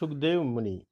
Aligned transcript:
सुखदेव 0.00 0.42
मुनि। 0.42 0.84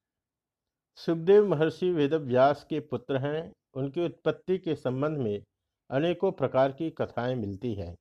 सुखदेव 0.96 1.49
महर्षि 1.49 1.91
वेदव्यास 1.91 2.67
के 2.71 2.81
पुत्र 2.81 3.17
हैं। 3.17 3.52
उनकी 3.75 4.04
उत्पत्ति 4.04 4.58
के 4.58 4.75
संबंध 4.75 5.18
में 5.18 5.45
अनेकों 5.91 6.33
प्रकार 6.33 6.73
की 6.73 6.91
कथाएँ 6.91 7.34
मिलती 7.34 7.75
हैं। 7.75 7.97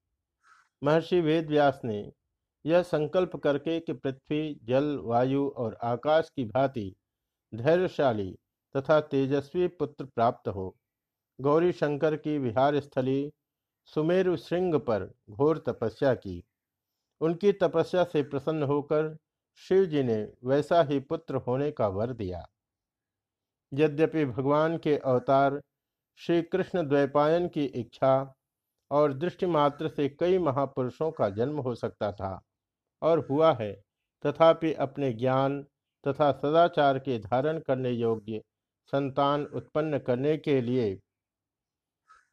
महर्षि 0.83 1.21
वेदव्यास 1.21 1.81
ने 1.85 2.11
यह 2.65 2.81
संकल्प 2.81 3.35
करके 3.35 3.79
कि 3.79 3.93
पृथ्वी, 3.93 4.59
जल, 4.63 4.97
वायु 4.97 5.49
और 5.49 5.77
आकाश 5.83 6.29
की 6.35 6.45
भांति 6.45 6.95
धैर्यशाली 7.55 8.37
तथा 8.77 9.01
तेजस्वी 9.01 9.67
पुत्र 9.67 10.05
प्राप्त 10.05 10.47
हो। 10.47 10.77
गौरी 11.41 11.71
शंकर 11.71 12.15
की 12.15 12.37
विहार 12.37 12.79
स्थली 12.79 13.31
सुमेरु 13.85 14.37
श्रृंग 14.37 14.75
पर 14.75 15.13
घोर 15.29 15.57
तपस्या 15.57 16.13
की। 16.15 16.43
उनकी 17.21 17.51
तपस्या 17.51 18.03
से 18.03 18.23
प्रसन्न 18.23 18.63
होकर 18.63 19.17
शिव 19.59 19.85
जी 19.85 20.03
ने 20.03 20.15
वैसा 20.45 20.81
ही 20.83 20.99
पुत्र 21.01 21.35
होने 21.37 21.69
का 21.71 21.87
वर 21.89 22.13
दिया। 22.13 22.45
यद्यपि 23.71 24.25
भगवान 24.25 24.77
के 24.77 24.97
अवतार 24.97 25.61
श्री 26.19 26.41
कृष्ण 26.43 26.87
द्वैपायन 26.87 27.47
की 27.47 27.65
इच्छा 27.65 28.33
और 28.91 29.13
दृष्टि 29.13 29.45
मात्र 29.45 29.89
से 29.89 30.07
कई 30.09 30.37
महापुरुषों 30.39 31.09
का 31.11 31.29
जन्म 31.29 31.59
हो 31.59 31.73
सकता 31.75 32.11
था 32.11 32.39
और 33.01 33.25
हुआ 33.29 33.51
है, 33.53 33.73
तथापि 34.25 34.73
अपने 34.75 35.11
ज्ञान 35.13 35.61
तथा 36.03 36.31
सदाचार 36.33 36.99
के 36.99 37.17
धारण 37.19 37.59
करने 37.59 37.91
योग्य 37.91 38.41
संतान 38.93 39.45
उत्पन्न 39.45 39.99
करने 39.99 40.37
के 40.37 40.59
लिए 40.61 40.97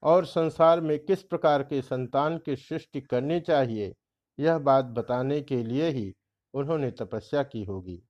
और 0.03 0.25
संसार 0.27 0.81
में 0.81 0.99
किस 0.99 1.23
प्रकार 1.23 1.63
के 1.63 1.81
संतान 1.83 2.37
की 2.39 2.57
सृष्टि 2.57 3.01
करनी 3.01 3.41
चाहिए, 3.41 3.93
यह 4.39 4.59
बात 4.61 4.85
बताने 4.85 5.41
के 5.43 5.63
लिए 5.65 5.89
ही 5.89 6.13
उन्होंने 6.55 6.91
तपस्या 6.91 7.43
की 7.43 7.65
होगी। 7.65 8.03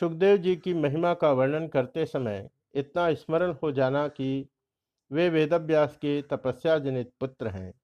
सुखदेव 0.00 0.36
जी 0.36 0.56
की 0.56 0.74
महिमा 0.74 1.14
का 1.14 1.32
वर्णन 1.32 1.68
करते 1.68 2.06
समय 2.06 2.50
इतना 2.74 3.14
स्मरण 3.14 3.54
हो 3.62 3.72
जाना 3.72 4.08
कि 4.08 4.48
वे 5.12 5.28
वेदव्यास 5.28 5.96
के 5.96 6.22
तपस्या 6.22 6.78
जनित 6.78 7.12
पुत्र 7.20 7.48
हैं। 7.48 7.74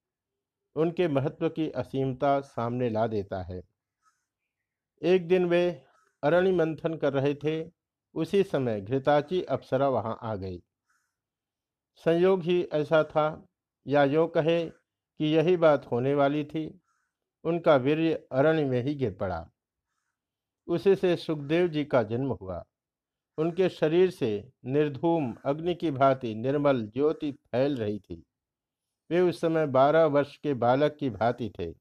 उनके 0.76 1.08
महत्व 1.08 1.48
की 1.48 1.70
असीमता 1.70 2.40
सामने 2.40 2.90
ला 2.90 3.06
देता 3.06 3.42
है। 3.42 3.62
एक 5.02 5.28
दिन 5.28 5.44
वे 5.44 5.82
अरण्य 6.22 6.52
मंथन 6.52 6.94
कर 6.94 7.12
रहे 7.12 7.34
थे, 7.34 7.70
उसी 8.14 8.42
समय 8.42 8.80
घृताची 8.80 9.42
अप्सरा 9.42 9.88
वहाँ 9.88 10.18
आ 10.22 10.34
गई। 10.34 10.62
संयोग 11.96 12.42
ही 12.42 12.68
ऐसा 12.72 13.04
था, 13.04 13.46
या 13.86 14.04
यो 14.04 14.26
कहे 14.26 14.66
कि 15.18 15.24
यही 15.24 15.56
बात 15.56 15.86
होने 15.86 16.14
वाली 16.14 16.44
थी। 16.44 16.80
उनका 17.44 17.76
वीर्य 17.76 18.26
अरण्य 18.32 18.64
में 18.64 18.82
ही 18.82 18.94
गिर 18.94 19.14
पड़ा। 19.14 19.50
उसी 20.66 20.96
से 20.96 21.16
सुखदेव 21.16 21.68
जी 21.68 21.84
का 21.84 22.02
जन्म 22.02 22.32
हुआ। 22.32 22.64
उनके 23.38 23.68
शरीर 23.68 24.10
से 24.10 24.50
निर्धूम 24.64 25.36
अग्नि 25.44 25.74
की 25.74 25.90
भांति 25.90 26.34
निर्मल 26.34 26.86
ज्योति 26.86 27.32
फैल 27.32 27.76
रही 27.76 27.98
थी। 27.98 28.24
वे 29.10 29.20
उस 29.20 29.40
समय 29.40 29.66
बारह 29.66 30.04
वर्ष 30.04 30.36
के 30.36 30.54
बालक 30.54 30.96
की 31.00 31.10
भांति 31.10 31.52
थे। 31.60 31.74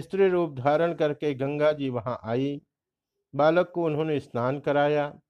स्त्री 0.00 0.28
रूप 0.28 0.50
धारण 0.52 0.94
करके 0.94 1.34
गंगा 1.34 1.72
जी 1.72 1.90
वहाँ 1.90 2.20
आई। 2.24 2.62
बालक 3.34 3.72
को 3.74 3.84
उन्होंने 3.84 4.20
स्नान 4.20 4.60
कराया। 4.60 5.20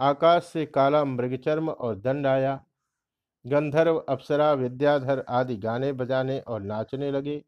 आकाश 0.00 0.44
से 0.44 0.66
काला 0.66 1.04
मृगचर्म 1.04 1.70
और 1.70 1.96
दंड 1.96 2.26
आया। 2.26 2.64
गंधर्व, 3.46 3.96
अप्सरा, 4.08 4.52
विद्याधर 4.52 5.24
आदि 5.28 5.56
गाने 5.56 5.92
बजाने 5.92 6.40
और 6.40 6.62
नाचने 6.62 7.10
लगे। 7.10 7.44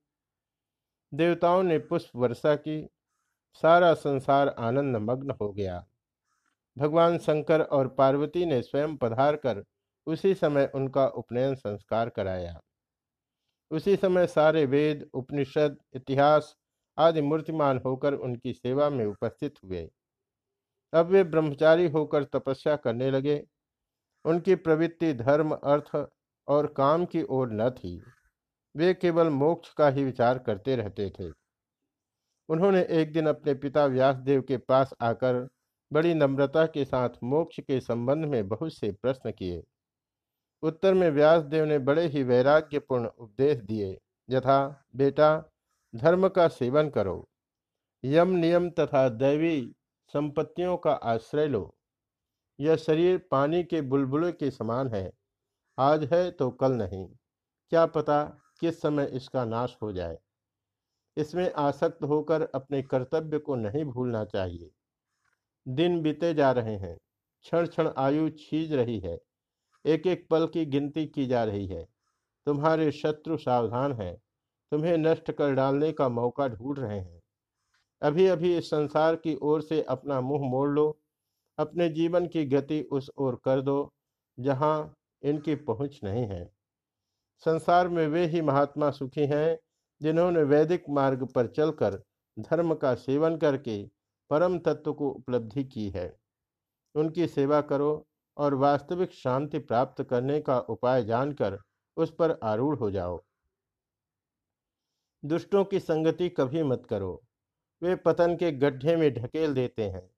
देवताओं 1.14 1.62
ने 1.62 1.78
पुष्प 1.78 2.10
वर्षा 2.16 2.54
की, 2.56 2.88
सारा 3.52 3.94
संसार 3.94 4.48
आनंद 4.48 4.96
मग्न 4.96 5.30
हो 5.30 5.52
गया। 5.52 5.86
भगवान 6.78 7.18
शंकर 7.18 7.62
और 7.62 7.88
पार्वती 7.88 8.46
ने 8.46 8.62
स्वयं 8.62 8.96
पधार 8.96 9.36
कर 9.36 9.64
उसी 10.06 10.34
समय 10.34 10.70
उनका 10.75 11.06
उपनयन 11.06 11.54
संस्कार 11.54 12.08
कराया। 12.08 12.60
उसी 13.70 13.97
समय 13.97 14.26
सारे 14.26 14.66
वेद, 14.66 15.10
उपनिषद, 15.14 15.78
इतिहास 15.92 16.56
आदि 16.98 17.22
मूर्तिमान 17.22 17.81
होकर 17.86 18.14
उनकी 18.14 18.52
सेवा 18.52 18.91
में 18.91 19.06
उपस्थित 19.06 19.54
हुए। 19.64 19.91
अब 20.92 21.06
वे 21.06 21.25
ब्रह्मचारी 21.25 21.88
होकर 21.88 22.25
तपस्या 22.25 22.76
करने 22.76 23.10
लगे। 23.10 23.47
उनकी 24.25 24.54
प्रवृत्ति 24.54 25.14
धर्म, 25.14 25.50
अर्थ 25.50 26.08
और 26.48 26.66
काम 26.66 27.04
की 27.04 27.22
ओर 27.22 27.52
न 27.52 27.70
थी। 27.70 28.02
वे 28.76 28.94
केवल 28.94 29.28
मोक्ष 29.28 29.72
का 29.72 29.88
ही 29.88 30.04
विचार 30.04 30.38
करते 30.38 30.76
रहते 30.76 31.10
थे। 31.10 31.32
उन्होंने 32.48 32.82
एक 32.82 33.12
दिन 33.12 33.26
अपने 33.26 33.54
पिता 33.54 33.87
व्यासदेव 33.87 34.42
के 34.42 34.56
पास 34.56 34.94
आकर 35.00 35.48
बड़ी 35.92 36.14
नम्रता 36.14 36.66
के 36.66 36.84
साथ 36.84 37.10
मोक्ष 37.22 37.60
के 37.60 37.81
संबंध 37.81 38.25
में 38.25 38.48
बहुत 38.48 38.75
से 38.75 38.92
प्रश्न 38.92 39.32
किए। 39.32 39.64
उत्तर 40.62 40.94
में 40.94 41.10
व्यासदेव 41.10 41.64
ने 41.64 41.78
बड़े 41.78 42.06
ही 42.06 42.22
वैराग्यपूर्ण 42.22 43.06
उपदेश 43.06 43.59
दिए, 43.59 44.00
यथा, 44.31 44.84
बेटा, 44.97 45.44
धर्म 45.97 46.28
का 46.28 46.48
सेवन 46.48 46.91
करो। 46.91 47.28
यम 48.04 48.28
नियम 48.28 48.70
तथा 48.70 49.08
दैवी 49.08 49.75
संपत्तियों 50.12 50.76
का 50.76 50.93
आश्रय 50.93 51.47
लो। 51.47 51.78
यह 52.60 52.76
शरीर 52.76 53.28
पानी 53.31 53.64
के 53.64 53.81
बुलबुले 53.81 54.32
के 54.32 54.50
समान 54.50 54.88
है। 54.88 55.12
आज 55.78 56.04
है 56.04 56.31
तो 56.31 56.50
कल 56.50 56.72
नहीं। 56.72 57.08
क्या 57.70 57.87
पता 57.87 58.38
किस 58.62 58.81
समय 58.83 59.11
इसका 59.12 59.44
नाश 59.44 59.77
हो 59.83 59.93
जाए? 59.93 60.19
इसमें 61.17 61.53
आसक्त 61.53 62.05
होकर 62.05 62.43
अपने 62.55 62.83
कर्तव्य 62.83 63.39
को 63.39 63.55
नहीं 63.56 63.84
भूलना 63.84 64.25
चाहिए। 64.25 64.71
दिन 65.67 66.00
बीते 66.03 66.34
जा 66.34 66.50
रहे 66.53 66.77
हैं 66.77 66.97
क्षण 66.97 67.67
क्षण 67.67 67.91
आयु 67.99 68.28
छीज 68.31 68.72
रही 68.72 68.99
है 69.00 69.19
एक 69.84 70.06
एक 70.06 70.27
पल 70.31 70.47
की 70.47 70.65
गिनती 70.67 71.06
की 71.06 71.27
जा 71.27 71.44
रही 71.44 71.67
है। 71.67 71.84
तुम्हारे 72.47 72.91
शत्रु 72.93 73.37
सावधान 73.37 73.93
हैं, 73.93 74.17
तुम्हें 74.73 74.97
नष्ट 74.99 75.31
कर 75.31 75.55
डालने 75.55 75.93
का 75.93 76.09
मौका 76.09 76.49
ढूंढ 76.49 76.78
रहे 76.78 76.99
हैं। 76.99 77.21
अभी 78.03 78.27
अभी 78.27 78.56
इस 78.59 78.71
संसार 78.71 79.17
की 79.17 79.34
ओर 79.43 79.62
से 79.62 79.83
अपना 79.83 80.21
मुँह 80.21 80.49
मोड़ 80.50 80.71
लो, 80.71 80.99
अपने 81.59 81.88
जीवन 81.88 82.27
की 82.27 82.44
गति 82.47 82.81
उस 82.93 83.11
ओर 83.19 83.41
कर 83.44 83.61
दो, 83.61 83.93
जहाँ 84.38 84.94
इनकी 85.23 85.55
पहुँच 85.55 86.00
नहीं 86.05 86.27
है। 86.27 86.56
संसार 87.38 87.88
में 87.88 88.06
वे 88.08 88.26
ही 88.26 88.41
महात्मा 88.41 88.91
सुखी 88.91 89.26
हैं, 89.26 89.58
जिन्होंने 90.02 90.42
वैदिक 90.42 90.84
मार्ग 90.91 91.26
पर 91.26 91.47
चलकर 91.47 92.02
धर्म 92.38 92.74
का 92.74 92.94
सेवन 92.94 93.36
करके 93.36 93.91
परम 94.30 94.58
तत्व 94.58 94.92
को 94.92 95.10
उपलब्धि 95.10 95.64
की 95.64 95.91
है। 95.91 96.16
उनकी 96.94 97.26
सेवा 97.26 97.60
करो 97.60 98.06
और 98.36 98.54
वास्तविक 98.54 99.12
शांति 99.12 99.58
प्राप्त 99.58 100.02
करने 100.02 100.41
का 100.41 100.58
उपाय 100.58 101.04
जानकर 101.04 101.58
उस 101.96 102.14
पर 102.14 102.38
आरूढ़ 102.42 102.78
हो 102.78 102.91
जाओ। 102.91 103.25
दुष्टों 105.25 105.64
की 105.64 105.80
संगति 105.80 106.28
कभी 106.28 106.62
मत 106.62 106.86
करो। 106.91 107.22
वे 107.82 107.96
पतन 107.96 108.36
के 108.36 108.52
गड्ढे 108.52 108.96
में 108.96 109.14
ढकेल 109.14 109.54
देते 109.54 109.88
हैं। 109.88 110.10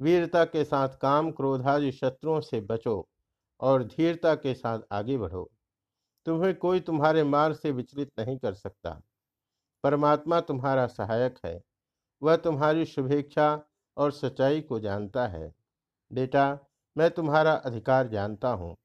वीरता 0.00 0.44
के 0.44 0.64
साथ 0.64 0.88
काम 0.88 1.30
क्रोधादि 1.30 1.92
शत्रुओं 1.92 2.40
से 2.40 2.60
बचो 2.60 3.08
और 3.60 3.84
धीरता 3.84 4.34
के 4.34 4.54
साथ 4.54 4.78
आगे 4.92 5.18
बढ़ो। 5.18 5.50
तुम्हें 6.26 6.54
कोई 6.54 6.80
तुम्हारे 6.80 7.24
मार्ग 7.24 7.56
से 7.56 7.70
विचलित 7.70 8.10
नहीं 8.18 8.38
कर 8.38 8.54
सकता। 8.54 9.02
परमात्मा 9.84 10.40
तुम्हारा 10.40 10.86
सहायक 10.86 11.38
है। 11.46 11.62
वह 12.22 12.36
तुम्हारी 12.36 12.84
शुभेच्छा 12.84 13.62
और 13.96 14.12
सच्चाई 14.12 14.60
को 14.60 14.80
जानता 14.80 15.26
है। 15.26 15.54
बेटा, 16.12 16.58
मैं 16.98 17.10
तुम्हारा 17.10 17.52
अधिकार 17.52 18.08
जानता 18.08 18.48
हूँ। 18.48 18.76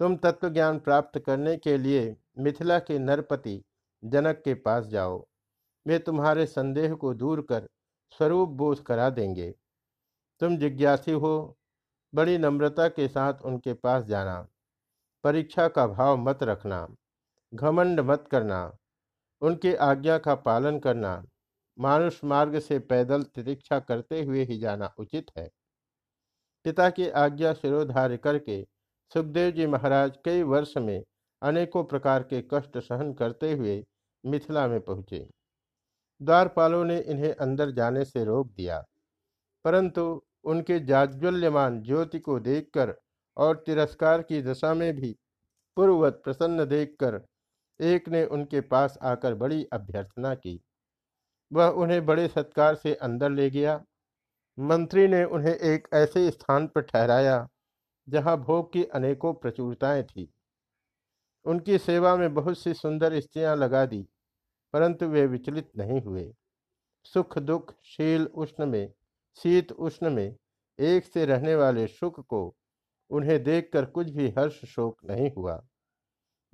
तुम 0.00 0.16
तत्व 0.16 0.48
ज्ञान 0.48 0.78
प्राप्त 0.78 1.18
करने 1.18 1.56
के 1.56 1.78
लिए 1.78 2.16
मिथिला 2.38 2.78
के 2.78 2.98
नरपति 2.98 3.64
जनक 4.04 4.42
के 4.44 4.54
पास 4.54 4.86
जाओ। 4.86 5.26
वे 5.86 5.98
तुम्हारे 5.98 6.46
संदेह 6.46 6.94
को 6.94 7.14
दूर 7.14 7.40
कर 7.40 7.68
स्वरूप 8.10 8.48
बोध 8.48 8.82
करा 8.82 9.10
देंगे। 9.10 9.54
तुम 10.40 10.56
जिज्ञासी 10.56 11.12
हो। 11.12 11.58
बड़ी 12.14 12.38
नम्रता 12.38 12.88
के 12.88 13.08
साथ 13.08 13.34
उनके 13.44 13.74
पास 13.74 14.04
जाना। 14.04 14.48
परीक्षा 15.28 15.66
का 15.68 15.86
भाव 15.86 16.16
मत 16.18 16.42
रखना, 16.42 16.86
घमंड 17.52 18.00
मत 18.00 18.24
करना, 18.30 18.60
उनकी 19.42 19.72
आज्ञा 19.74 20.16
का 20.18 20.34
पालन 20.34 20.78
करना, 20.78 21.10
मानुष 21.78 22.22
मार्ग 22.24 22.58
से 22.58 22.78
पैदल 22.82 23.22
प्रतीक्षा 23.24 23.78
करते 23.80 24.22
हुए 24.22 24.44
ही 24.44 24.58
जाना 24.58 24.86
उचित 24.98 25.26
है। 25.36 25.46
पिता 26.64 26.88
की 26.90 27.08
आज्ञा 27.16 27.52
शिरोधार्य 27.54 28.16
करके 28.16 28.62
सुखदेव 29.12 29.50
जी 29.50 29.66
महाराज 29.66 30.16
कई 30.24 30.42
वर्ष 30.44 30.76
में 30.76 31.02
अनेकों 31.42 31.82
प्रकार 31.84 32.22
के 32.22 32.40
कष्ट 32.50 32.78
सहन 32.78 33.12
करते 33.12 33.52
हुए 33.52 33.82
मिथिला 34.24 34.66
में 34.68 34.80
पहुँचे। 34.80 35.28
द्वारपालों 36.20 36.84
ने 36.84 36.98
इन्हें 37.00 37.34
अंदर 37.34 37.70
जाने 37.72 38.04
से 38.04 38.24
रोक 38.24 38.46
दिया, 38.46 38.82
परंतु 39.64 40.06
उनके 40.44 40.80
जाज्वल्यमान 40.86 41.80
ज्योति 41.82 42.18
को 42.20 42.38
देखकर 42.40 42.94
और 43.38 43.56
तिरस्कार 43.66 44.22
की 44.22 44.42
दशा 44.42 44.72
में 44.74 44.92
भी 44.96 45.16
पूर्ववत 45.76 46.20
प्रसन्न 46.24 46.64
देखकर 46.64 47.20
एक 47.80 48.08
ने 48.08 48.24
उनके 48.26 48.60
पास 48.60 48.98
आकर 49.02 49.34
बड़ी 49.34 49.64
अभ्यर्थना 49.72 50.34
की। 50.34 50.60
वह 51.50 51.68
उन्हें 51.82 52.04
बड़े 52.06 52.26
सत्कार 52.28 52.74
से 52.74 52.94
अंदर 52.94 53.30
ले 53.30 53.48
गया। 53.50 53.80
मंत्री 54.58 55.06
ने 55.08 55.24
उन्हें 55.24 55.54
एक 55.54 55.88
ऐसे 55.94 56.30
स्थान 56.30 56.66
पर 56.66 56.82
ठहराया 56.82 57.46
जहाँ 58.08 58.36
भोग 58.38 58.72
की 58.72 58.84
अनेकों 58.84 59.32
प्रचुरताएँ 59.34 60.02
थी। 60.02 60.28
उनकी 61.46 61.78
सेवा 61.78 62.16
में 62.16 62.32
बहुत 62.34 62.58
सी 62.58 62.74
सुंदर 62.74 63.20
स्त्रियाँ 63.20 63.56
लगा 63.56 63.84
दी, 63.86 64.02
परंतु 64.74 65.06
वे 65.06 65.26
विचलित 65.26 65.70
नहीं 65.76 66.00
हुए। 66.02 66.32
सुख 67.06 67.38
दुख, 67.38 67.74
शील 67.84 68.26
उष्ण 68.26 68.66
में, 68.66 68.92
शीत 69.38 69.72
उष्ण 69.72 70.10
में 70.10 70.36
एक 70.78 71.04
से 71.04 71.24
रहने 71.26 71.54
वाले 71.56 71.86
सुख 71.86 72.20
को 72.26 72.54
उन्हें 73.10 73.42
देखकर 73.44 73.84
कुछ 73.84 74.10
भी 74.10 74.28
हर्ष 74.28 74.64
शोक 74.64 74.98
नहीं 75.04 75.30
हुआ। 75.30 75.62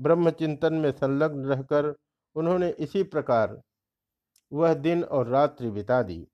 ब्रह्मचिंतन 0.01 0.75
में 0.75 0.93
संलग्न 0.93 1.45
रहकर 1.45 1.95
उन्होंने 2.37 2.69
इसी 2.69 3.03
प्रकार 3.03 3.61
वह 4.53 4.75
दिन 4.75 5.05
और 5.05 5.29
रात्रि 5.29 5.71
बिता 5.71 6.03
दी। 6.03 6.27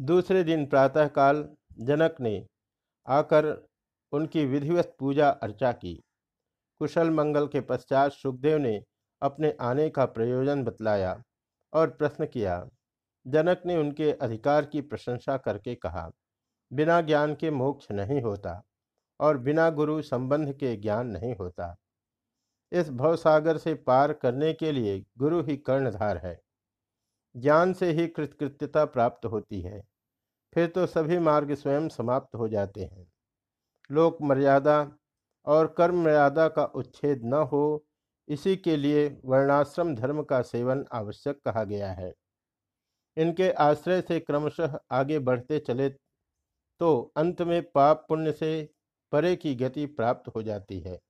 दूसरे 0.00 0.44
दिन 0.44 0.66
प्रातःकाल 0.66 1.48
जनक 1.78 2.16
ने 2.20 2.46
आकर 3.08 3.68
उनकी 4.12 4.44
विधिवत 4.44 4.96
पूजा 4.98 5.28
अर्चा 5.28 5.72
की। 5.72 5.94
कुशल 6.80 7.10
मंगल 7.10 7.46
के 7.46 7.60
पश्चात 7.60 8.12
सुखदेव 8.12 8.58
ने 8.58 8.82
अपने 9.22 9.56
आने 9.60 9.88
का 9.90 10.04
प्रयोजन 10.04 10.64
बतलाया 10.64 11.22
और 11.72 11.90
प्रश्न 11.90 12.26
किया। 12.26 12.68
जनक 13.26 13.62
ने 13.66 13.76
उनके 13.76 14.12
अधिकार 14.12 14.64
की 14.64 14.80
प्रशंसा 14.80 15.36
करके 15.36 15.74
कहा 15.74 16.10
बिना 16.72 17.00
ज्ञान 17.00 17.34
के 17.34 17.50
मोक्ष 17.50 17.90
नहीं 17.90 18.22
होता 18.22 18.62
और 19.20 19.38
बिना 19.38 19.70
गुरु 19.70 20.02
संबंध 20.02 20.52
के 20.52 20.76
ज्ञान 20.76 21.06
नहीं 21.06 21.34
होता। 21.36 21.76
इस 22.72 22.90
भवसागर 22.90 23.58
से 23.58 23.74
पार 23.74 24.12
करने 24.12 24.52
के 24.52 24.72
लिए 24.72 25.04
गुरु 25.18 25.42
ही 25.42 25.56
कर्णधार 25.56 26.16
है। 26.16 26.40
ज्ञान 27.36 27.72
से 27.72 27.90
ही 27.90 28.06
कृतकृत्यता 28.06 28.84
प्राप्त 28.84 29.26
होती 29.26 29.60
है। 29.60 29.84
फिर 30.54 30.66
तो 30.66 30.86
सभी 30.86 31.18
मार्ग 31.18 31.54
स्वयं 31.54 31.88
समाप्त 31.88 32.36
हो 32.36 32.48
जाते 32.48 32.84
हैं। 32.84 33.12
लोक 33.90 34.22
मर्यादा 34.22 34.92
और 35.46 35.66
कर्म 35.66 36.02
मर्यादा 36.02 36.48
का 36.48 36.64
उच्छेद 36.64 37.24
न 37.24 37.32
हो, 37.32 37.84
इसी 38.28 38.56
के 38.56 38.76
लिए 38.76 39.20
वर्णाश्रम 39.24 39.94
धर्म 39.94 40.22
का 40.22 40.42
सेवन 40.42 40.84
आवश्यक 40.92 41.40
कहा 41.44 41.64
गया 41.64 41.92
है। 41.92 42.14
इनके 43.16 43.50
आश्रय 43.50 44.00
से 44.00 44.20
क्रमशः 44.20 44.78
आगे 44.90 45.18
बढ़ते 45.18 45.58
चले 45.58 45.88
तो 46.80 47.12
अंत 47.16 47.42
में 47.42 47.70
पाप 47.70 48.06
पुण्य 48.08 48.32
से 48.32 48.70
परे 49.12 49.36
की 49.36 49.54
गति 49.54 49.86
प्राप्त 49.86 50.28
हो 50.28 50.42
जाती 50.42 50.80
है। 50.80 51.00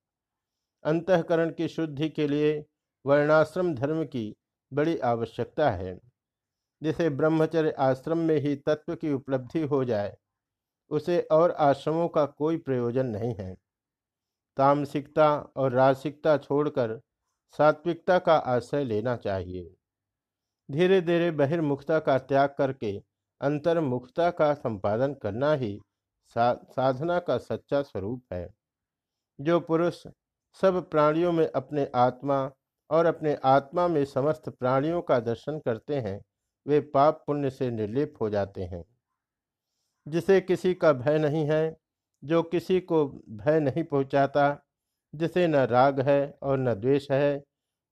अंतकरण 0.85 1.53
की 1.53 1.69
शुद्धि 1.69 2.09
के 2.09 2.29
लिए 2.29 2.67
वर्णाश्रम 3.07 3.75
धर्म 3.75 4.05
की 4.05 4.37
बड़ी 4.73 4.99
आवश्यकता 4.99 5.71
है। 5.71 6.01
जिसे 6.83 7.11
ब्रह्मचर्य 7.11 7.71
आश्रम 7.71 8.19
में 8.19 8.37
ही 8.37 8.57
तत्व 8.57 8.95
की 8.97 9.13
उपलब्धि 9.13 9.61
हो 9.61 9.85
जाए, 9.85 10.17
उसे 10.91 11.21
और 11.21 11.51
आश्रमों 11.51 12.09
का 12.09 12.27
कोई 12.27 12.59
प्रयोजन 12.59 13.07
नहीं 13.07 13.35
है। 13.35 13.57
तामसिकता 14.57 15.35
और 15.57 15.73
रासिकता 15.73 16.39
छोड़कर 16.39 17.01
सात्विकता 17.59 18.19
का 18.19 18.37
आश्रय 18.37 18.85
लेना 18.85 19.17
चाहिए। 19.17 19.75
धीरे 20.71 21.01
धीरे 21.01 21.31
बहिर्मुखता 21.31 21.99
का 21.99 22.19
त्याग 22.19 22.55
करके 22.59 23.03
अंतर्मुखता 23.41 24.31
का 24.31 24.53
संपादन 24.55 25.15
करना 25.15 25.53
ही 25.53 25.79
सा, 26.37 26.55
साधना 26.55 27.19
का 27.19 27.39
सच्चा 27.39 27.83
स्वरूप 27.83 28.23
है। 28.33 28.49
जो 29.41 29.61
पुरुष 29.61 30.07
सब 30.61 30.89
प्राणियों 30.91 31.33
में 31.33 31.47
अपने 31.47 31.91
आत्मा 31.95 32.51
और 32.91 33.07
अपने 33.07 33.35
आत्मा 33.45 33.89
में 33.89 34.05
समस्त 34.05 34.49
प्राणियों 34.49 35.03
का 35.03 35.19
दर्शन 35.21 35.59
करते 35.59 35.97
हैं 35.97 36.21
वे 36.67 36.81
पाप 36.81 37.23
पुण्य 37.27 37.51
से 37.51 37.71
निर्लिप 37.71 38.15
हो 38.21 38.31
जाते 38.31 38.65
हैं। 38.65 38.85
जिसे 40.09 40.41
किसी 40.41 40.75
का 40.75 40.93
भय 40.93 41.19
नहीं 41.19 41.45
है 41.45 41.77
जो 42.25 42.43
किसी 42.43 42.81
को 42.81 43.07
भय 43.31 43.61
नहीं 43.61 43.85
पहुंचाता 43.85 44.63
जिसे 45.15 45.47
न 45.47 45.57
राग 45.57 46.01
है 46.01 46.39
और 46.43 46.59
न 46.59 46.75
द्वेष 46.75 47.11
है 47.11 47.43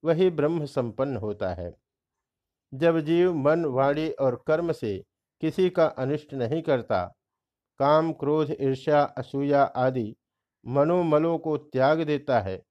वही 0.04 0.30
ब्रह्म 0.30 0.64
संपन्न 0.64 1.16
होता 1.16 1.54
है। 1.54 1.72
जब 2.74 3.00
जीव 3.00 3.34
मन 3.34 3.64
वाणी 3.64 4.10
और 4.10 4.42
कर्म 4.46 4.72
से 4.72 5.02
किसी 5.44 5.70
का 5.70 5.86
अनिष्ट 5.86 6.34
नहीं 6.34 6.62
करता। 6.62 7.14
काम, 7.78 8.12
क्रोध, 8.12 8.56
ईर्ष्या, 8.60 9.02
असूया 9.02 9.62
आदि 9.62 10.16
मनोमलों 10.66 11.38
को 11.38 11.56
त्याग 11.56 12.02
देता 12.02 12.40
है। 12.40 12.62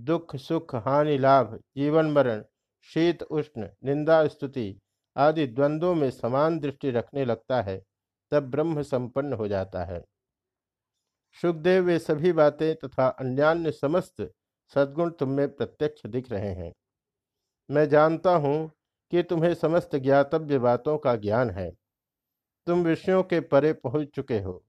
दुख, 0.00 0.36
सुख, 0.36 0.74
हानि, 0.74 1.18
लाभ, 1.18 1.60
जीवन 1.76 2.06
मरण, 2.06 2.44
शीत, 2.82 3.22
उष्ण, 3.22 3.68
निंदा, 3.84 4.28
स्तुति 4.28 4.80
आदि 5.16 5.46
द्वंद्वों 5.46 5.94
में 5.94 6.10
समान 6.10 6.58
दृष्टि 6.58 6.90
रखने 6.90 7.24
लगता 7.24 7.62
है, 7.62 7.82
तब 8.30 8.50
ब्रह्म 8.50 8.82
संपन्न 8.82 9.32
हो 9.32 9.48
जाता 9.48 9.84
है। 9.84 10.04
सुखदेव, 11.42 11.84
वे 11.84 11.98
सभी 11.98 12.32
बातें 12.32 12.74
तथा 12.74 13.08
अन्यान्य 13.08 13.72
समस्त 13.72 14.32
सद्गुण 14.74 15.10
तुम 15.10 15.28
में 15.28 15.56
प्रत्यक्ष 15.56 16.06
दिख 16.06 16.30
रहे 16.30 16.52
हैं। 16.52 16.72
मैं 17.70 17.88
जानता 17.88 18.36
हूँ 18.36 18.70
कि 19.10 19.22
तुम्हें 19.22 19.54
समस्त 19.54 19.96
ज्ञातव्य 19.96 20.58
बातों 20.58 20.98
का 20.98 21.16
ज्ञान 21.16 21.50
है। 21.50 21.83
तुम 22.66 22.84
विषयों 22.84 23.22
के 23.22 23.40
परे 23.40 23.72
पहुँच 23.72 24.08
चुके 24.08 24.40
हो। 24.40 24.64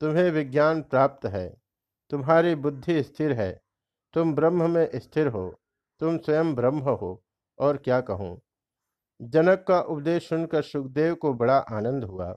तुम्हें 0.00 0.30
विज्ञान 0.30 0.82
प्राप्त 0.82 1.26
है। 1.26 1.56
तुम्हारी 2.10 2.54
बुद्धि 2.54 3.02
स्थिर 3.02 3.32
है। 3.32 3.60
तुम 4.12 4.34
ब्रह्म 4.34 4.70
में 4.70 4.90
स्थिर 4.94 5.26
हो। 5.26 5.60
तुम 6.00 6.18
स्वयं 6.18 6.54
ब्रह्म 6.54 6.78
हो। 6.78 7.24
और 7.58 7.76
क्या 7.76 8.00
कहूँ? 8.00 8.40
जनक 9.22 9.64
का 9.68 9.80
उपदेश 9.80 10.28
सुनकर 10.28 10.62
सुखदेव 10.62 11.14
को 11.14 11.34
बड़ा 11.34 11.58
आनंद 11.58 12.04
हुआ। 12.04 12.36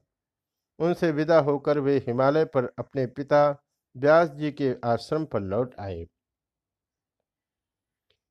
उनसे 0.80 1.12
विदा 1.12 1.40
होकर 1.40 1.80
वे 1.80 1.98
हिमालय 1.98 2.45
पर 2.45 2.66
अपने 2.80 3.06
पिता 3.07 3.63
व्यास 3.98 4.30
जी 4.30 4.51
के 4.51 4.75
आश्रम 4.86 5.25
पर 5.25 5.40
लौट 5.40 5.75
आए। 5.80 6.07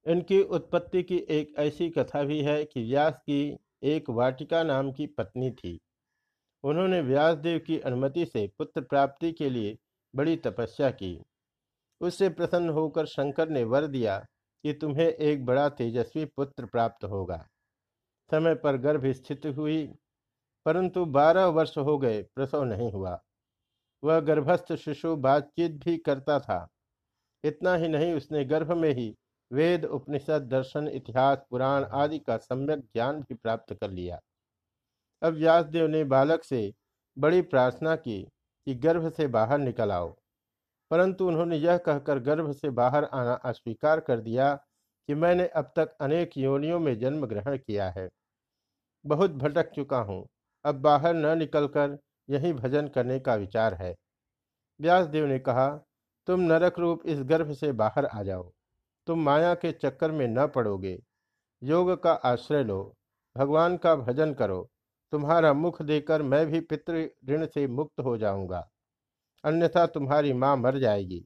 इनकी 0.07 0.43
उत्पत्ति 0.43 1.03
की 1.03 1.19
एक 1.19 1.55
ऐसी 1.59 1.91
कथा 1.91 2.23
भी 2.23 2.43
है 2.43 2.65
कि 2.65 2.85
व्यास 2.85 3.15
की 3.15 3.59
एक 3.83 4.11
वाटिका 4.11 4.63
नाम 4.63 4.93
की 4.93 5.07
पत्नी 5.07 5.51
थी। 5.51 5.81
उन्होंने 6.65 7.01
व्यासदेव 7.01 7.59
की 7.59 7.79
अनुमति 7.79 8.27
से 8.27 8.47
पुत्र 8.59 8.81
प्राप्ति 8.81 9.33
के 9.33 9.51
लिए 9.51 9.79
बड़ी 10.17 10.37
तपस्या 10.37 10.91
की। 10.91 11.25
उससे 12.01 12.29
प्रसन्न 12.29 12.71
होकर 12.71 13.07
शंकर 13.07 13.49
ने 13.49 13.65
वर 13.65 13.87
दिया 13.87 14.19
कि 14.63 14.73
तुम्हें 14.73 15.07
एक 15.07 15.45
बड़ा 15.45 15.69
तेजस्वी 15.69 16.25
पुत्र 16.25 16.67
प्राप्त 16.67 17.05
होगा। 17.05 17.49
समय 18.31 18.55
पर 18.55 18.77
गर्भ 18.77 19.07
स्थित 19.07 19.47
हुई, 19.47 19.95
परंतु 20.65 21.05
बारह 21.05 21.45
वर्ष 21.45 21.79
हो 21.79 21.99
गए, 21.99 22.23
प्रसव 22.23 22.65
नहीं 22.65 22.93
हुआ। 22.93 23.21
वह 24.05 24.21
गर्भस्थ 24.21 24.75
शिशु 24.75 25.17
बातचीत 25.17 25.73
भी 25.73 25.97
करता 25.97 26.41
था। 26.41 26.69
इतना 27.45 27.75
ही 27.75 27.89
नहीं, 27.89 28.15
उसने 28.15 28.45
गर्भ 28.45 28.73
में 28.73 28.91
ही 28.91 29.17
वेद, 29.53 29.85
उपनिषद, 29.85 30.43
दर्शन, 30.43 30.89
इतिहास, 30.89 31.39
पुराण 31.51 31.85
आदि 31.85 32.19
का 32.19 32.37
सम्यक 32.37 32.81
ज्ञान 32.81 33.21
भी 33.21 33.35
प्राप्त 33.35 33.75
कर 33.75 33.91
लिया। 33.91 34.21
अब 35.23 35.35
व्यासदेव 35.35 35.87
ने 35.87 36.05
बालक 36.05 36.45
से 36.45 36.73
बड़ी 37.19 37.43
प्रार्थना 37.43 37.97
की 37.97 38.23
कि 38.67 38.75
गर्भ 38.75 39.13
से 39.13 39.27
बाहर 39.27 39.59
निकल 39.59 39.93
आओ। 39.93 40.17
परंतु 40.91 41.27
उन्होंने 41.27 41.57
यह 41.57 41.77
कहकर 41.79 42.19
गर्भ 42.19 42.53
से 42.53 42.71
बाहर 42.71 43.05
आना 43.05 43.33
अस्वीकार 43.33 44.01
कर 44.01 44.21
दिया 44.21 44.55
कि 45.09 45.15
मैंने 45.15 45.47
अब 45.47 45.73
तक 45.77 45.97
अनेक 46.01 46.39
योनियों 46.39 46.81
में 46.81 46.99
जन्म 46.99 47.27
ग्रहण 47.27 47.57
किया 47.57 47.91
है। 47.91 48.09
बहुत 49.07 49.31
भटक 49.31 49.71
चुका 49.71 49.99
हूँ। 49.99 50.27
अब 50.65 50.75
बाहर 50.75 51.15
न 51.15 51.39
निकलकर 51.39 51.99
यही 52.31 52.53
भजन 52.53 52.89
करने 52.89 53.21
का 53.21 53.35
विचार 53.35 53.75
है। 53.75 53.95
व्यासदेव 54.81 55.27
ने 55.27 55.39
कहा, 55.39 55.69
तुम 56.27 56.41
नरक 56.41 56.79
रूप 56.79 57.03
इस 57.07 57.23
गर्भ 57.23 57.53
से 57.53 57.73
बाहर 57.73 58.07
आ 58.07 58.23
जाओ। 58.23 58.53
तुम 59.07 59.23
माया 59.23 59.55
के 59.55 59.73
चक्कर 59.73 60.11
में 60.11 60.29
न 60.29 60.47
पड़ोगे। 60.47 61.03
योग 61.63 62.03
का 62.03 62.13
आश्रय 62.13 62.65
लो। 62.65 62.95
भगवान 63.37 63.77
का 63.77 63.97
भजन 63.97 64.35
करो। 64.35 64.69
तुम्हारा 65.13 65.53
मुख 65.53 65.83
देकर 65.83 66.23
मैं 66.23 66.47
भी 66.47 66.61
पितृ 66.61 67.07
ऋण 67.29 67.47
से 67.47 67.67
मुक्त 67.67 68.01
हो 68.01 68.17
जाऊँगा। 68.19 68.69
अन्यथा 69.45 69.87
तुम्हारी 69.87 70.33
माँ 70.33 70.57
मर 70.57 70.79
जाएगी। 70.79 71.25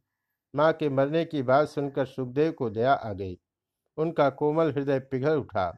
माँ 0.54 0.72
के 0.72 0.88
मरने 0.88 1.24
की 1.24 1.42
बात 1.42 1.68
सुनकर 1.68 2.06
सुखदेव 2.06 2.52
को 2.52 2.70
दया 2.70 2.92
आ 2.92 3.12
गई। 3.12 3.38
उनका 3.98 4.28
कोमल 4.30 4.72
हृदय 4.72 4.98
पिघल 5.00 5.36
उठा। 5.36 5.76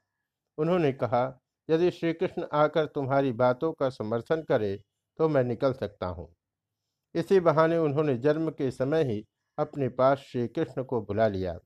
उन्होंने 0.58 0.92
कहा, 0.92 1.40
यदि 1.68 1.90
श्री 1.90 2.12
कृष्ण 2.12 2.46
आकर 2.52 2.86
तुम्हारी 2.86 3.32
बातों 3.32 3.72
का 3.72 3.88
समर्थन 3.90 4.42
करे 4.42 4.76
तो 5.18 5.28
मैं 5.28 5.44
निकल 5.44 5.72
सकता 5.72 6.06
हूँ। 6.06 6.28
इसी 7.14 7.40
बहाने 7.40 7.78
उन्होंने 7.78 8.16
जन्म 8.16 8.50
के 8.50 8.70
समय 8.70 9.04
ही 9.04 9.24
अपने 9.58 9.88
पास 9.88 10.18
श्री 10.18 10.48
कृष्ण 10.48 10.84
को 10.84 11.00
बुला 11.00 11.28
लिया। 11.28 11.58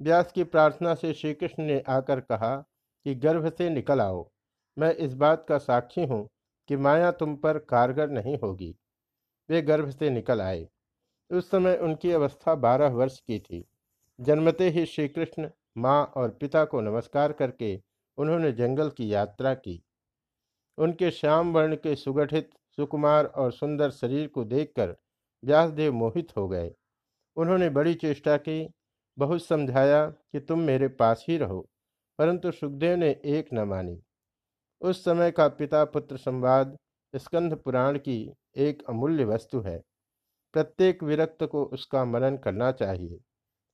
व्यास 0.00 0.32
की 0.32 0.44
प्रार्थना 0.44 0.94
से 0.94 1.12
श्री 1.14 1.34
कृष्ण 1.34 1.62
ने 1.62 1.82
आकर 1.88 2.20
कहा 2.20 2.56
कि 3.06 3.14
गर्भ 3.14 3.52
से 3.52 3.70
निकल 3.70 4.00
आओ। 4.00 4.28
मैं 4.80 4.94
इस 4.96 5.14
बात 5.14 5.44
का 5.48 5.58
साक्षी 5.58 6.04
हूँ 6.06 6.28
कि 6.68 6.76
माया 6.76 7.10
तुम 7.12 7.36
पर 7.36 7.58
कारगर 7.58 8.10
नहीं 8.10 8.38
होगी। 8.38 8.74
वे 9.48 9.62
गर्भ 9.62 9.90
से 9.90 10.10
निकल 10.10 10.40
आए। 10.40 10.66
उस 11.30 11.50
समय 11.50 11.76
उनकी 11.76 12.12
अवस्था 12.12 12.54
बारह 12.54 12.88
वर्ष 12.88 13.18
की 13.20 13.38
थी। 13.38 13.64
जन्मते 14.18 14.68
ही 14.68 14.86
श्री 14.86 15.08
कृष्ण 15.08 15.50
माँ 15.78 16.12
और 16.16 16.30
पिता 16.30 16.64
को 16.64 16.80
नमस्कार 16.80 17.32
करके 17.32 17.80
उन्होंने 18.18 18.52
जंगल 18.52 18.90
की 18.90 19.12
यात्रा 19.14 19.54
की। 19.54 19.82
उनके 20.78 21.10
श्याम 21.10 21.52
वर्ण 21.52 21.76
के 21.76 21.94
सुगठित, 21.96 22.50
सुकुमार 22.78 23.24
और 23.24 23.52
सुंदर 23.52 23.90
शरीर 23.90 24.28
को 24.28 24.44
देखकर 24.44 24.96
व्यासदेव 25.44 25.92
मोहित 25.92 26.36
हो 26.36 26.48
गए। 26.48 26.74
उन्होंने 27.36 27.68
बड़ी 27.70 27.94
चेष्टा 27.94 28.36
की, 28.36 28.68
बहुत 29.18 29.44
समझाया 29.44 30.06
कि 30.06 30.40
तुम 30.40 30.60
मेरे 30.60 30.88
पास 30.88 31.24
ही 31.28 31.36
रहो, 31.36 31.68
परंतु 32.18 32.50
सुखदेव 32.50 32.96
ने 32.96 33.10
एक 33.24 33.48
न 33.54 33.60
मानी। 33.60 34.02
उस 34.80 35.04
समय 35.04 35.30
का 35.30 35.48
पिता 35.48 35.84
पुत्र 35.84 36.16
संवाद 36.16 36.76
स्कंध 37.16 37.56
पुराण 37.56 37.98
की 37.98 38.32
एक 38.56 38.82
अमूल्य 38.88 39.24
वस्तु 39.24 39.60
है। 39.60 39.82
प्रत्येक 40.52 41.02
विरक्त 41.02 41.44
को 41.44 41.64
उसका 41.64 42.04
मनन 42.04 42.36
करना 42.36 42.72
चाहिए। 42.72 43.20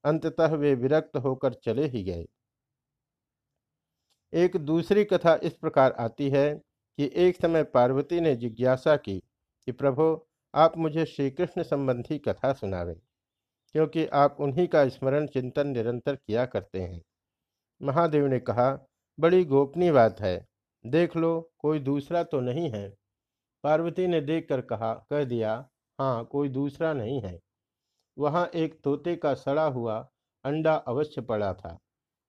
अंततः 0.04 0.46
वे 0.46 0.74
विरक्त 0.74 1.16
होकर 1.16 1.52
चले 1.54 1.86
ही 1.86 2.02
गए। 2.02 2.26
एक 4.32 4.56
दूसरी 4.56 5.04
कथा 5.04 5.40
इस 5.42 5.52
प्रकार 5.52 5.92
आती 5.92 6.30
है 6.30 6.54
कि 6.98 7.10
एक 7.14 7.36
समय 7.36 7.64
पार्वती 7.64 8.20
ने 8.20 8.36
जिज्ञासा 8.36 8.96
की 8.96 9.18
कि, 9.66 9.72
प्रभो, 9.72 10.26
आप 10.54 10.76
मुझे 10.76 11.06
श्री 11.06 11.30
कृष्ण 11.30 11.62
संबंधी 11.62 12.18
कथा 12.18 12.52
सुनावे, 12.52 12.94
क्योंकि 13.72 14.06
आप 14.06 14.36
उन्हीं 14.40 14.68
का 14.68 14.88
स्मरण 14.88 15.26
चिंतन 15.26 15.66
निरंतर 15.66 16.16
किया 16.16 16.46
करते 16.46 16.80
हैं। 16.80 17.02
महादेव 17.82 18.26
ने 18.26 18.40
कहा, 18.40 18.86
बड़ी 19.20 19.44
गोपनीय 19.44 19.92
बात 19.92 20.20
है। 20.20 20.46
देख 20.86 21.16
लो, 21.16 21.50
कोई 21.58 21.78
दूसरा 21.80 22.22
तो 22.24 22.40
नहीं 22.40 22.70
है। 22.70 22.88
पार्वती 23.64 24.06
ने 24.06 24.20
देखकर 24.20 24.60
कहा, 24.62 24.92
कह 24.94 25.24
दिया 25.24 25.52
हाँ 25.98 26.24
कोई 26.24 26.48
दूसरा 26.50 26.92
नहीं 26.92 27.20
है। 27.22 27.38
वहाँ 28.16 28.46
एक 28.56 28.78
तोते 28.84 29.14
का 29.16 29.32
सड़ा 29.34 29.64
हुआ 29.66 29.96
अंडा 30.44 30.74
अवश्य 30.88 31.20
पड़ा 31.22 31.52
था, 31.54 31.76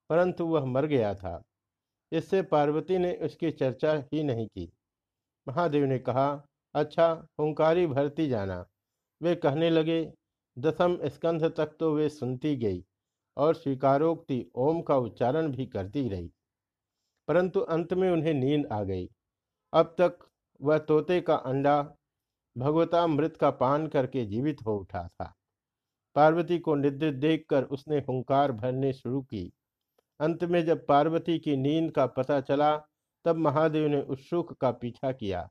परंतु 0.10 0.46
वह 0.46 0.66
मर 0.66 0.86
गया 0.86 1.14
था। 1.16 1.42
इससे 2.12 2.42
पार्वती 2.44 2.98
ने 2.98 3.14
उसकी 3.26 3.52
चर्चा 3.52 3.94
ही 4.14 4.24
नहीं 4.24 4.48
की। 4.48 4.72
महादेव 5.48 5.86
ने 5.86 6.00
कहा 6.00 6.30
अच्छा 6.76 7.08
हुंकारी 7.40 7.86
भरती 7.88 8.28
जाना। 8.28 8.66
वे 9.22 9.36
कहने 9.36 9.70
लगे, 9.70 10.02
दसम 10.58 10.98
स्कंध 11.06 11.44
तक 11.58 11.76
तो 11.80 11.94
वे 11.96 12.10
सुनती 12.10 12.56
गई 12.56 12.84
और 13.38 13.56
स्वीकारोक्ति 13.56 14.46
ओम 14.58 14.82
का 14.82 14.98
उच्चारण 14.98 15.52
भी 15.52 15.66
करती 15.68 16.08
रही। 16.10 16.32
परंतु 17.28 17.60
अंत 17.60 17.94
में 17.94 18.12
उन्हें 18.12 18.34
नींद 18.34 18.68
आ 18.72 18.84
गई। 18.84 19.10
अब 19.74 19.96
तक 19.98 20.20
वह 20.62 20.78
तोते 20.78 21.22
का 21.22 21.36
अंडा 21.36 21.94
भगवता 22.58 23.08
मृत 23.08 23.38
का 23.38 23.50
पान 23.52 23.88
करके 23.88 24.26
जीवित 24.26 24.58
हो 24.66 24.78
उठा 24.78 25.08
था। 25.08 25.34
पार्वती 26.16 26.60
को 26.60 26.76
निद्रित 26.76 27.14
देखकर 27.14 27.64
उसने 27.64 27.98
हुंकार 27.98 28.52
भरने 28.52 28.94
शुरू 28.94 29.22
की। 29.22 29.54
अंत 30.20 30.44
में 30.44 30.66
जब 30.66 30.86
पार्वती 30.86 31.40
की 31.40 31.58
नींद 31.58 31.92
का 31.92 32.06
पता 32.06 32.42
चला, 32.42 32.78
तब 33.26 33.36
महादेव 33.36 33.88
ने 33.88 34.02
उस 34.02 34.30
सुख 34.30 34.58
का 34.58 34.72
पीछा 34.72 35.12
किया। 35.12 35.50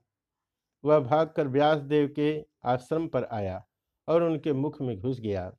वह 0.85 0.99
भागकर 0.99 1.47
व्यासदेव 1.47 2.13
के 2.15 2.45
आश्रम 2.65 3.07
पर 3.07 3.23
आया 3.23 3.67
और 4.07 4.23
उनके 4.23 4.53
मुख 4.53 4.81
में 4.81 4.99
घुस 4.99 5.19
गया। 5.19 5.53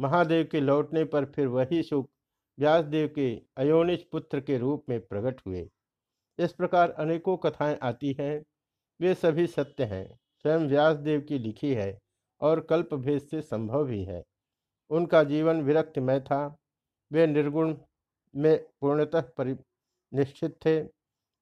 महादेव 0.00 0.48
के 0.52 0.60
लौटने 0.60 1.04
पर 1.04 1.24
फिर 1.24 1.46
वही 1.46 1.82
सुख 1.82 2.10
व्यासदेव 2.60 3.08
के 3.14 3.42
अयोनिज 3.56 4.04
पुत्र 4.10 4.40
के 4.40 4.58
रूप 4.58 4.84
में 4.88 5.00
प्रकट 5.00 5.40
हुए। 5.46 5.68
इस 6.38 6.52
प्रकार 6.52 6.90
अनेकों 6.90 7.36
कथाएँ 7.36 7.78
आती 7.82 8.16
हैं। 8.20 8.42
वे 9.00 9.14
सभी 9.14 9.46
सत्य 9.46 9.84
हैं। 9.84 10.06
स्वयं 10.44 10.68
व्यासदेव 10.68 11.20
की 11.20 11.38
लिखी 11.38 11.74
है 11.74 11.98
और 12.40 12.60
कल्प 12.60 12.94
भेद 12.94 13.22
से 13.22 13.40
संभव 13.42 13.84
भी 13.84 14.04
है। 14.04 14.22
उनका 14.90 15.22
जीवन 15.24 15.60
विरक्तमय 15.62 16.20
था। 16.20 16.56
वे 17.12 17.26
निर्गुण 17.26 17.76
में 18.34 18.56
पूर्णतः 18.80 19.20
परिनिश्चित 19.20 20.58
थे। 20.66 20.80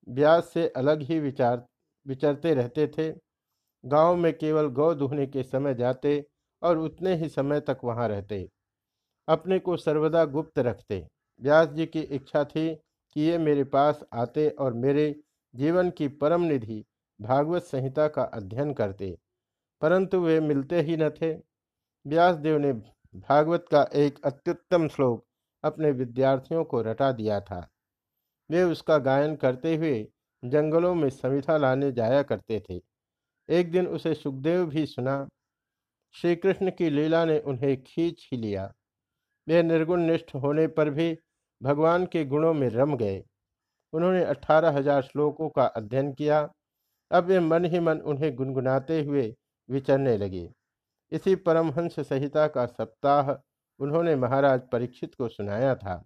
व्यास 0.09 0.51
से 0.53 0.69
अलग 0.69 1.03
ही 1.03 1.21
विचार, 1.21 1.67
विचरते 2.07 2.55
रहते 2.55 2.87
थे। 2.89 3.11
गाँव 3.85 4.17
में 4.17 4.33
केवल 4.39 4.67
गौ 4.67 4.95
दुहने 4.95 5.27
के 5.27 5.43
समय 5.43 5.75
जाते 5.75 6.27
और 6.63 6.79
उतने 6.79 7.15
ही 7.15 7.29
समय 7.29 7.61
तक 7.61 7.79
वहाँ 7.85 8.09
रहते। 8.09 8.49
अपने 9.29 9.59
को 9.59 9.77
सर्वदा 9.77 10.25
गुप्त 10.27 10.59
रखते। 10.61 11.07
व्यास 11.41 11.69
जी 11.69 11.87
की 11.87 12.01
इच्छा 12.01 12.45
थी 12.45 12.75
कि 12.75 13.21
ये 13.21 13.39
मेरे 13.39 13.65
पास 13.67 14.03
आते 14.15 14.49
और 14.51 14.73
मेरे 14.75 15.15
जीवन 15.55 15.91
की 15.91 16.09
परम 16.19 16.43
निधि 16.43 16.85
भागवत 17.21 17.63
संहिता 17.63 18.07
का 18.09 18.23
अध्ययन 18.25 18.73
करते, 18.73 19.17
परंतु 19.83 20.21
वे 20.21 20.39
मिलते 20.41 20.81
ही 20.81 20.97
न 20.97 21.09
थे। 21.13 21.33
व्यासदेव 22.07 22.59
ने 22.59 22.73
भागवत 22.73 23.65
का 23.71 23.83
एक 23.95 24.19
अत्युत्तम 24.25 24.87
श्लोक 24.89 25.25
अपने 25.65 25.91
विद्यार्थियों 25.93 26.65
को 26.65 26.83
रटा 26.83 27.11
दिया 27.13 27.41
था। 27.41 27.67
वे 28.51 28.63
उसका 28.63 28.99
गायन 28.99 29.35
करते 29.37 29.75
हुए 29.77 30.07
जंगलों 30.43 30.95
में 30.95 31.09
संविधा 31.11 31.57
लाने 31.57 31.91
जाया 31.93 32.23
करते 32.23 32.61
थे। 32.61 32.81
एक 33.49 33.71
दिन 33.71 33.87
उसे 33.89 34.15
सुखदेव 34.15 34.67
भी 34.67 34.85
सुना। 34.87 35.27
श्री 36.15 36.35
कृष्ण 36.37 36.71
की 36.71 36.91
लीला 36.91 37.25
ने 37.25 37.39
उन्हें 37.41 37.77
खींच 37.83 38.29
ही 38.33 38.39
लिया। 38.39 38.73
वे 39.49 39.63
निर्गुण 39.63 40.01
निष्ठ 40.01 40.35
होने 40.35 40.67
पर 40.69 40.91
भी 40.91 41.17
भगवान 41.61 42.07
के 42.07 42.25
गुणों 42.25 42.53
में 42.55 42.69
रम 42.69 42.97
गए। 42.97 43.23
उन्होंने 43.93 44.25
अठारह 44.25 44.71
हज़ार 44.71 45.03
श्लोकों 45.03 45.49
का 45.49 45.65
अध्ययन 45.67 46.13
किया। 46.13 46.41
अब 47.11 47.25
वे 47.25 47.41
मन 47.41 47.65
ही 47.65 47.81
मन 47.81 48.01
उन्हें 48.05 48.35
गुनगुनाते 48.37 49.03
हुए 49.03 49.35
विचरने 49.69 50.17
लगे। 50.17 50.49
इसी 51.13 51.35
परमहंस 51.37 51.99
संहिता 52.01 52.47
का 52.49 52.67
सप्ताह 52.67 53.31
उन्होंने 53.81 54.15
महाराज 54.17 54.61
परीक्षित 54.73 55.15
को 55.15 55.29
सुनाया 55.29 55.75
था। 55.75 56.03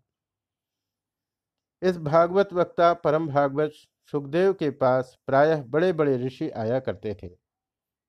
इस 1.83 1.99
भागवत 1.99 2.53
वक्ता 2.53 2.93
परम 2.95 3.27
भागवत 3.29 3.73
सुखदेव 4.13 4.53
के 4.53 4.71
पास 4.71 5.17
प्रायः 5.27 5.63
बड़े 5.65 5.93
बड़े 5.93 6.17
ऋषि 6.17 6.51
आया 6.51 6.79
करते 6.81 7.15
थे। 7.23 7.31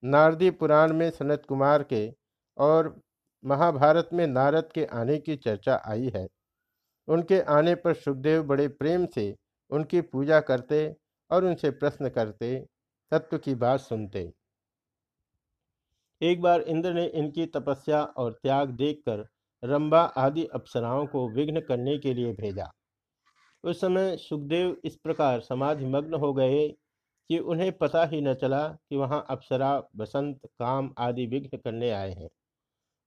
नारदी 0.03 0.49
पुराण 0.51 0.93
में 0.93 1.09
सनत 1.09 1.45
कुमार 1.47 1.83
के 1.83 2.07
और 2.57 2.95
महाभारत 3.45 4.09
में 4.13 4.27
नारद 4.27 4.69
के 4.75 4.85
आने 4.85 5.17
की 5.17 5.35
चर्चा 5.35 5.81
आई 5.85 6.11
है। 6.15 6.27
उनके 7.07 7.39
आने 7.41 7.75
पर 7.75 7.93
सुखदेव 7.93 8.43
बड़े 8.43 8.67
प्रेम 8.67 9.05
से 9.05 9.35
उनकी 9.71 10.01
पूजा 10.01 10.39
करते 10.39 10.95
और 11.31 11.45
उनसे 11.45 11.71
प्रश्न 11.71 12.09
करते 12.09 12.67
तत्व 13.11 13.37
की 13.37 13.55
बात 13.55 13.79
सुनते। 13.79 14.33
एक 16.21 16.41
बार 16.41 16.61
इंद्र 16.61 16.93
ने 16.93 17.05
इनकी 17.05 17.45
तपस्या 17.45 18.03
और 18.03 18.31
त्याग 18.43 18.69
देखकर 18.69 19.25
रंबा 19.63 20.01
आदि 20.01 20.45
अप्सराओं 20.45 21.05
को 21.05 21.29
विघ्न 21.29 21.59
करने 21.59 21.97
के 21.97 22.13
लिए 22.13 22.33
भेजा। 22.33 22.71
उस 23.63 23.81
समय 23.81 24.17
सुखदेव 24.17 24.77
इस 24.83 24.95
प्रकार 24.95 25.39
समाधि 25.39 25.85
मग्न 25.85 26.13
हो 26.13 26.33
गए 26.33 26.67
कि 27.29 27.39
उन्हें 27.39 27.71
पता 27.77 28.05
ही 28.05 28.21
न 28.21 28.33
चला 28.33 28.67
कि 28.67 28.95
वहाँ 28.95 29.25
अप्सरा, 29.29 29.83
बसंत, 29.95 30.39
काम 30.45 30.93
आदि 30.97 31.25
विघ्न 31.25 31.57
करने 31.57 31.91
आए 31.91 32.11
हैं। 32.11 32.29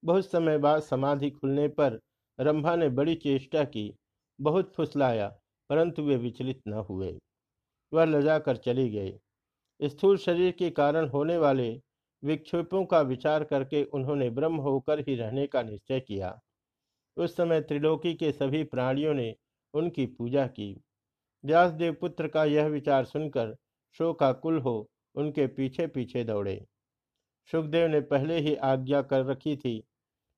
बहुत 0.06 0.30
समय 0.30 0.58
बाद 0.58 0.82
समाधि 0.82 1.30
खुलने 1.30 1.68
पर 1.68 2.00
रंभा 2.40 2.76
ने 2.76 2.88
बड़ी 2.88 3.14
चेष्टा 3.14 3.64
की, 3.64 3.94
बहुत 4.40 4.74
फुसलाया, 4.74 5.38
परंतु 5.70 6.02
वे 6.02 6.16
विचलित 6.16 6.60
न 6.68 6.72
हुए। 6.72 7.18
वह 7.92 8.04
लजा 8.04 8.38
कर 8.38 8.56
चली 8.56 8.88
गई। 8.90 9.18
स्थूल 9.82 10.16
शरीर 10.16 10.52
के 10.52 10.70
कारण 10.70 11.08
होने 11.08 11.38
वाले 11.38 11.82
विक्षेपों 12.24 12.84
का 12.84 13.00
विचार 13.00 13.44
करके 13.44 13.84
उन्होंने 13.84 14.30
ब्रह्म 14.30 14.56
होकर 14.56 15.00
ही 15.00 15.14
रहने 15.14 15.46
का 15.46 15.62
निश्चय 15.62 16.00
किया। 16.00 16.40
उस 17.16 17.36
समय 17.36 17.60
त्रिलोकी 17.60 18.14
के 18.14 18.32
सभी 18.32 18.64
प्राणियों 18.64 19.14
ने 19.14 19.36
उनकी 19.74 20.06
पूजा 20.06 20.46
की। 20.46 20.80
व्यासदेव 21.44 21.96
पुत्र 22.00 22.28
का 22.28 22.44
यह 22.44 22.66
विचार 22.66 23.04
सुनकर 23.04 23.56
शोकाकुल 23.92 24.58
हो 24.58 24.90
उनके 25.14 25.46
पीछे 25.46 25.86
पीछे 25.86 26.24
दौड़े। 26.24 26.66
सुखदेव 27.52 27.88
ने 27.88 28.00
पहले 28.00 28.38
ही 28.38 28.54
आज्ञा 28.54 29.02
कर 29.02 29.24
रखी 29.24 29.56
थी 29.56 29.82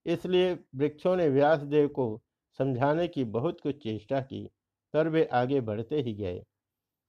इसलिए 0.09 0.53
वृक्षों 0.75 1.17
ने 1.17 1.29
व्यासदेव 1.29 1.89
को 1.89 2.21
समझाने 2.59 3.07
की 3.09 3.25
बहुत 3.27 3.61
कुछ 3.61 3.83
चेष्टा 3.83 4.21
की 4.21 4.49
पर 4.95 5.09
वे 5.09 5.25
आगे 5.35 5.61
बढ़ते 5.61 6.01
ही 6.03 6.15
गए। 6.15 6.43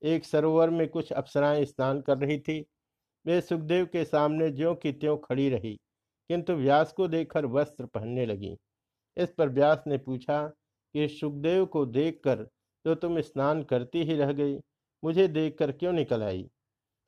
एक 0.02 0.26
सरोवर 0.26 0.70
में 0.70 0.88
कुछ 0.88 1.12
अप्सराएँ 1.14 1.66
स्नान 1.66 2.02
कर 2.02 2.18
रही 2.18 2.38
थी। 2.40 2.60
वे 3.26 3.40
सुखदेव 3.42 3.86
के 3.86 4.04
सामने 4.06 4.50
ज्यों 4.52 4.76
की 4.76 4.92
त्यों 4.92 5.18
खड़ी 5.18 5.50
रही, 5.50 5.74
किंतु 6.30 6.54
व्यास 6.54 6.94
को 6.94 7.08
देखकर 7.08 7.46
वस्त्र 7.48 7.86
पहनने 7.86 8.26
लगी। 8.26 8.56
इस 9.18 9.34
पर 9.38 9.50
व्यास 9.50 9.84
ने 9.88 9.98
पूछा 9.98 10.46
कि, 10.96 11.08
सुखदेव 11.10 11.66
को 11.66 11.86
देखकर 11.88 12.44
तो 12.86 12.96
तुम 12.96 13.20
स्नान 13.22 13.64
करती 13.64 14.04
ही 14.04 14.16
रह 14.16 14.32
गई, 14.34 14.60
मुझे 15.04 15.28
देखकर 15.28 15.72
क्यों 15.72 15.94
निकल 15.94 16.24
आई? 16.24 16.50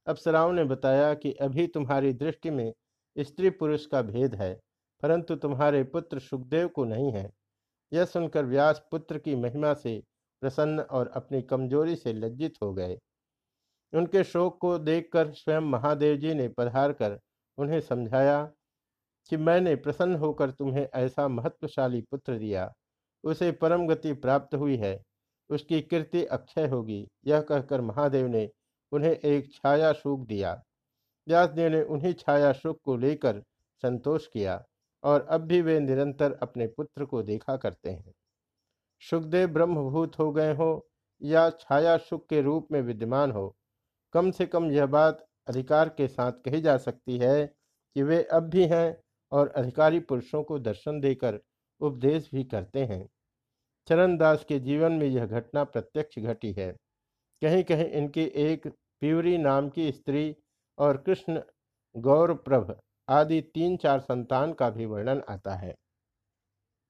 अप्सराओं 0.07 0.51
ने 0.53 0.63
बताया 0.63 1.13
कि 1.13 1.31
अभी 1.41 1.67
तुम्हारी 1.67 2.13
दृष्टि 2.13 2.49
में 2.49 2.71
स्त्री 3.15 3.49
पुरुष 3.51 3.85
का 3.85 4.01
भेद 4.01 4.35
है। 4.35 4.59
परंतु 5.03 5.35
तुम्हारे 5.35 5.83
पुत्र 5.83 6.19
सुखदेव 6.19 6.67
को 6.67 6.85
नहीं 6.85 7.11
है। 7.11 7.29
यह 7.91 8.05
सुनकर 8.05 8.45
व्यास 8.45 8.81
पुत्र 8.91 9.17
की 9.17 9.35
महिमा 9.35 9.73
से 9.73 10.03
प्रसन्न 10.41 10.79
और 10.79 11.07
अपनी 11.07 11.41
कमज़ोरी 11.41 11.95
से 11.95 12.13
लज्जित 12.13 12.53
हो 12.63 12.73
गए। 12.73 12.97
उनके 13.93 14.23
शोक 14.23 14.57
को 14.61 14.77
देखकर 14.77 15.31
स्वयं 15.31 15.61
महादेव 15.61 16.15
जी 16.17 16.33
ने 16.33 16.47
पधार 16.47 16.93
कर 16.93 17.19
उन्हें 17.57 17.79
समझाया 17.81 18.43
कि 19.29 19.37
मैंने 19.37 19.75
प्रसन्न 19.75 20.15
होकर 20.15 20.51
तुम्हें 20.51 20.87
ऐसा 20.95 21.27
महत्वशाली 21.27 22.01
पुत्र 22.01 22.37
दिया। 22.37 22.71
उसे 23.23 23.51
परम 23.51 23.87
गति 23.87 24.13
प्राप्त 24.13 24.55
हुई 24.55 24.77
है। 24.77 24.99
उसकी 25.49 25.81
कीर्ति 25.81 26.23
अक्षय 26.25 26.67
होगी। 26.67 27.05
यह 27.27 27.41
कहकर 27.41 27.81
महादेव 27.81 28.27
ने 28.27 28.49
उन्हें 28.91 29.11
एक 29.11 29.53
छाया 29.53 29.91
सुख 29.93 30.25
दिया 30.27 30.53
व्यासदेव 31.27 31.69
ने 31.71 31.81
उन्हीं 31.83 32.13
छाया 32.13 32.51
सुख 32.51 32.79
को 32.83 32.95
लेकर 32.97 33.41
संतोष 33.83 34.27
किया। 34.27 34.63
और 35.03 35.25
अब 35.29 35.41
भी 35.41 35.61
वे 35.61 35.79
निरंतर 35.79 36.37
अपने 36.41 36.67
पुत्र 36.67 37.05
को 37.05 37.21
देखा 37.23 37.55
करते 37.57 37.89
हैं। 37.89 38.13
सुखदेव 39.01 39.47
ब्रह्मभूत 39.47 40.19
हो 40.19 40.31
गए 40.31 40.53
हो 40.53 40.87
या 41.21 41.49
छाया 41.51 41.97
सुख 41.99 42.25
के 42.29 42.41
रूप 42.41 42.67
में 42.71 42.81
विद्यमान 42.81 43.31
हो, 43.31 43.55
कम 44.13 44.31
से 44.31 44.45
कम 44.45 44.71
यह 44.71 44.85
बात 44.87 45.25
अधिकार 45.47 45.89
के 45.89 46.07
साथ 46.07 46.31
कही 46.45 46.61
जा 46.61 46.77
सकती 46.77 47.17
है 47.17 47.45
कि 47.45 48.03
वे 48.03 48.23
अब 48.23 48.49
भी 48.49 48.65
हैं 48.65 48.97
और 49.31 49.49
अधिकारी 49.49 49.99
पुरुषों 50.01 50.43
को 50.43 50.59
दर्शन 50.59 50.99
देकर 50.99 51.39
उपदेश 51.81 52.29
भी 52.33 52.43
करते 52.43 52.83
हैं। 52.85 53.07
चरणदास 53.87 54.43
के 54.43 54.59
जीवन 54.59 54.91
में 54.91 55.05
यह 55.07 55.25
घटना 55.25 55.63
प्रत्यक्ष 55.63 56.19
घटी 56.19 56.51
है। 56.51 56.71
कहीं 57.41 57.63
कहीं 57.63 57.85
इनकी 57.85 58.23
एक 58.43 58.67
पिवरी 59.01 59.37
नाम 59.37 59.69
की 59.69 59.91
स्त्री 59.91 60.35
और 60.77 60.97
कृष्ण 60.97 61.41
गौरप्रभ 61.95 62.75
आदि 63.11 63.41
तीन 63.53 63.77
चार 63.77 63.99
संतान 63.99 64.53
का 64.53 64.69
भी 64.69 64.85
वर्णन 64.85 65.21
आता 65.29 65.55
है। 65.55 65.75